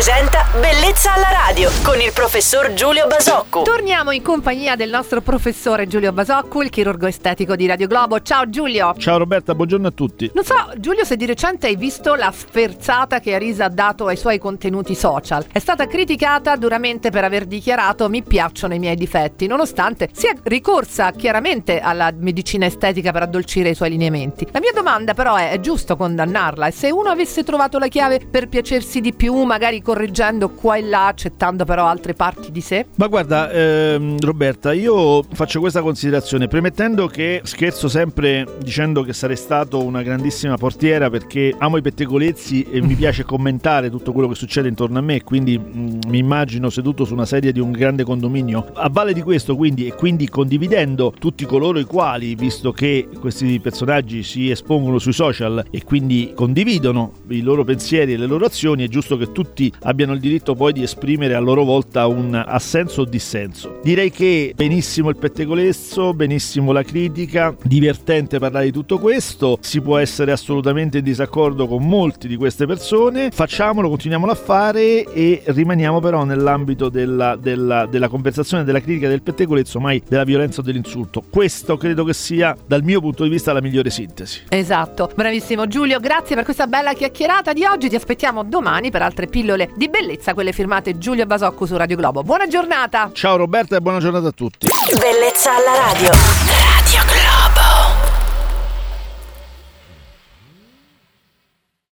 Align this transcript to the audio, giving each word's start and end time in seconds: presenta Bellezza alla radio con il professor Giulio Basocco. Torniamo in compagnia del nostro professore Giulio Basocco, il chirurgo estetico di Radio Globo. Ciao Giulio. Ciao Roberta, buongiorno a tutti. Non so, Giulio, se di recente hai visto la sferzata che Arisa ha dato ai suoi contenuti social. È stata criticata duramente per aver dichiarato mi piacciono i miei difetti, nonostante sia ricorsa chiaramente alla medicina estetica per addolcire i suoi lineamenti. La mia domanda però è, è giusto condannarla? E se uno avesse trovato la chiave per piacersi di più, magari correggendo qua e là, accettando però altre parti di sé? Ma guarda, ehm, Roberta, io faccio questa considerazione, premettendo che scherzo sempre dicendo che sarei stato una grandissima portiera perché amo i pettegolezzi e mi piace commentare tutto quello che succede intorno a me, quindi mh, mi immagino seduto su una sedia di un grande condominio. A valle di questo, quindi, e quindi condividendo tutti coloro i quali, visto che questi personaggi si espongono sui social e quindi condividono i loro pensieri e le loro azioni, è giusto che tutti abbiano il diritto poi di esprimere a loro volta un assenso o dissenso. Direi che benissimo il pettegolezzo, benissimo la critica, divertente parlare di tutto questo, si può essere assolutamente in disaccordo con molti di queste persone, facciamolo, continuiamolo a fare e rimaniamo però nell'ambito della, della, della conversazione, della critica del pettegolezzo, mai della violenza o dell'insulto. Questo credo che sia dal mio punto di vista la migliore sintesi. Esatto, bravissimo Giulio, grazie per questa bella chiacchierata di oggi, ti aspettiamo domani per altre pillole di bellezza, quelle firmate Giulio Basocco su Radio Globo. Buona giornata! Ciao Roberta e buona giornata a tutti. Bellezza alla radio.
presenta 0.00 0.46
Bellezza 0.58 1.12
alla 1.12 1.28
radio 1.30 1.68
con 1.82 2.00
il 2.00 2.10
professor 2.14 2.72
Giulio 2.72 3.06
Basocco. 3.06 3.64
Torniamo 3.64 4.12
in 4.12 4.22
compagnia 4.22 4.74
del 4.74 4.88
nostro 4.88 5.20
professore 5.20 5.86
Giulio 5.86 6.10
Basocco, 6.10 6.62
il 6.62 6.70
chirurgo 6.70 7.06
estetico 7.06 7.54
di 7.54 7.66
Radio 7.66 7.86
Globo. 7.86 8.22
Ciao 8.22 8.48
Giulio. 8.48 8.94
Ciao 8.96 9.18
Roberta, 9.18 9.54
buongiorno 9.54 9.88
a 9.88 9.90
tutti. 9.90 10.30
Non 10.32 10.42
so, 10.42 10.54
Giulio, 10.78 11.04
se 11.04 11.16
di 11.16 11.26
recente 11.26 11.66
hai 11.66 11.76
visto 11.76 12.14
la 12.14 12.32
sferzata 12.34 13.20
che 13.20 13.34
Arisa 13.34 13.66
ha 13.66 13.68
dato 13.68 14.06
ai 14.06 14.16
suoi 14.16 14.38
contenuti 14.38 14.94
social. 14.94 15.44
È 15.52 15.58
stata 15.58 15.86
criticata 15.86 16.56
duramente 16.56 17.10
per 17.10 17.24
aver 17.24 17.44
dichiarato 17.44 18.08
mi 18.08 18.22
piacciono 18.22 18.72
i 18.72 18.78
miei 18.78 18.96
difetti, 18.96 19.46
nonostante 19.46 20.08
sia 20.12 20.32
ricorsa 20.44 21.10
chiaramente 21.10 21.78
alla 21.78 22.10
medicina 22.16 22.64
estetica 22.64 23.12
per 23.12 23.24
addolcire 23.24 23.68
i 23.68 23.74
suoi 23.74 23.90
lineamenti. 23.90 24.48
La 24.50 24.60
mia 24.60 24.72
domanda 24.72 25.12
però 25.12 25.36
è, 25.36 25.50
è 25.50 25.60
giusto 25.60 25.94
condannarla? 25.96 26.68
E 26.68 26.70
se 26.70 26.90
uno 26.90 27.10
avesse 27.10 27.44
trovato 27.44 27.78
la 27.78 27.88
chiave 27.88 28.18
per 28.18 28.48
piacersi 28.48 29.02
di 29.02 29.12
più, 29.12 29.42
magari 29.42 29.82
correggendo 29.90 30.50
qua 30.50 30.76
e 30.76 30.82
là, 30.82 31.08
accettando 31.08 31.64
però 31.64 31.84
altre 31.84 32.14
parti 32.14 32.52
di 32.52 32.60
sé? 32.60 32.86
Ma 32.94 33.08
guarda, 33.08 33.50
ehm, 33.50 34.20
Roberta, 34.20 34.72
io 34.72 35.24
faccio 35.32 35.58
questa 35.58 35.82
considerazione, 35.82 36.46
premettendo 36.46 37.08
che 37.08 37.40
scherzo 37.42 37.88
sempre 37.88 38.46
dicendo 38.62 39.02
che 39.02 39.12
sarei 39.12 39.34
stato 39.34 39.82
una 39.82 40.02
grandissima 40.02 40.56
portiera 40.56 41.10
perché 41.10 41.52
amo 41.58 41.76
i 41.76 41.82
pettegolezzi 41.82 42.68
e 42.70 42.80
mi 42.80 42.94
piace 43.00 43.24
commentare 43.24 43.90
tutto 43.90 44.12
quello 44.12 44.28
che 44.28 44.36
succede 44.36 44.68
intorno 44.68 44.98
a 44.98 45.02
me, 45.02 45.24
quindi 45.24 45.58
mh, 45.58 45.98
mi 46.06 46.18
immagino 46.18 46.70
seduto 46.70 47.04
su 47.04 47.12
una 47.12 47.26
sedia 47.26 47.50
di 47.50 47.58
un 47.58 47.72
grande 47.72 48.04
condominio. 48.04 48.70
A 48.74 48.88
valle 48.88 49.12
di 49.12 49.22
questo, 49.22 49.56
quindi, 49.56 49.88
e 49.88 49.94
quindi 49.94 50.28
condividendo 50.28 51.12
tutti 51.18 51.44
coloro 51.46 51.80
i 51.80 51.84
quali, 51.84 52.36
visto 52.36 52.70
che 52.70 53.08
questi 53.18 53.58
personaggi 53.58 54.22
si 54.22 54.52
espongono 54.52 55.00
sui 55.00 55.12
social 55.12 55.64
e 55.68 55.82
quindi 55.82 56.30
condividono 56.32 57.10
i 57.30 57.40
loro 57.40 57.64
pensieri 57.64 58.12
e 58.12 58.16
le 58.16 58.26
loro 58.26 58.44
azioni, 58.44 58.84
è 58.84 58.88
giusto 58.88 59.16
che 59.16 59.32
tutti 59.32 59.78
abbiano 59.82 60.12
il 60.12 60.20
diritto 60.20 60.54
poi 60.54 60.72
di 60.72 60.82
esprimere 60.82 61.34
a 61.34 61.38
loro 61.38 61.64
volta 61.64 62.06
un 62.06 62.34
assenso 62.34 63.02
o 63.02 63.04
dissenso. 63.04 63.80
Direi 63.82 64.10
che 64.10 64.52
benissimo 64.54 65.08
il 65.08 65.16
pettegolezzo, 65.16 66.14
benissimo 66.14 66.72
la 66.72 66.82
critica, 66.82 67.54
divertente 67.62 68.38
parlare 68.38 68.66
di 68.66 68.72
tutto 68.72 68.98
questo, 68.98 69.58
si 69.60 69.80
può 69.80 69.98
essere 69.98 70.32
assolutamente 70.32 70.98
in 70.98 71.04
disaccordo 71.04 71.66
con 71.66 71.86
molti 71.86 72.28
di 72.28 72.36
queste 72.36 72.66
persone, 72.66 73.30
facciamolo, 73.30 73.88
continuiamolo 73.88 74.32
a 74.32 74.36
fare 74.36 75.04
e 75.04 75.42
rimaniamo 75.44 76.00
però 76.00 76.24
nell'ambito 76.24 76.88
della, 76.88 77.36
della, 77.36 77.86
della 77.86 78.08
conversazione, 78.08 78.64
della 78.64 78.80
critica 78.80 79.08
del 79.08 79.22
pettegolezzo, 79.22 79.80
mai 79.80 80.02
della 80.06 80.24
violenza 80.24 80.60
o 80.60 80.62
dell'insulto. 80.62 81.22
Questo 81.28 81.76
credo 81.76 82.04
che 82.04 82.12
sia 82.12 82.56
dal 82.66 82.82
mio 82.82 83.00
punto 83.00 83.24
di 83.24 83.30
vista 83.30 83.52
la 83.52 83.60
migliore 83.60 83.90
sintesi. 83.90 84.42
Esatto, 84.48 85.10
bravissimo 85.14 85.66
Giulio, 85.66 86.00
grazie 86.00 86.34
per 86.34 86.44
questa 86.44 86.66
bella 86.66 86.92
chiacchierata 86.92 87.52
di 87.52 87.64
oggi, 87.64 87.88
ti 87.88 87.94
aspettiamo 87.94 88.44
domani 88.44 88.90
per 88.90 89.02
altre 89.02 89.26
pillole 89.26 89.69
di 89.74 89.88
bellezza, 89.88 90.34
quelle 90.34 90.52
firmate 90.52 90.98
Giulio 90.98 91.26
Basocco 91.26 91.66
su 91.66 91.76
Radio 91.76 91.96
Globo. 91.96 92.22
Buona 92.22 92.46
giornata! 92.46 93.10
Ciao 93.12 93.36
Roberta 93.36 93.76
e 93.76 93.80
buona 93.80 93.98
giornata 93.98 94.28
a 94.28 94.32
tutti. 94.32 94.68
Bellezza 94.98 95.54
alla 95.56 95.74
radio. 95.74 96.49